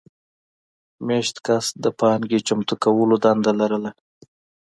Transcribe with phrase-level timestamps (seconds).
[1.05, 3.91] مېشت کس د پانګې چمتو کولو دنده لرله.